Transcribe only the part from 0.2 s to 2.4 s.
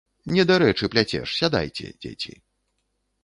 Недарэчы пляцеш, сядайце, дзеці.